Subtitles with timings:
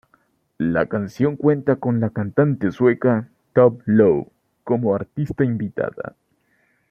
[0.57, 4.31] La canción cuenta con la cantante sueca Tove Lo
[4.63, 6.15] como artista invitada.